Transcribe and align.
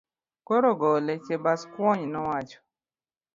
Koro 0.47 0.71
gole, 0.81 1.13
Chebaskwony 1.25 2.03
nowacho. 2.13 2.59